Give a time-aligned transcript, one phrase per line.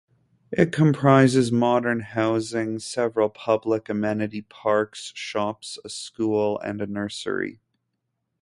[0.51, 7.59] It comprises modern housing, several public amenity parks, shops, a school and a nursery.